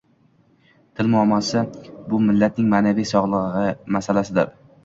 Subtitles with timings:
[1.01, 1.63] Til muammosi—
[2.13, 4.53] bu millatning ma’naviy sog‘lig‘i masalasidir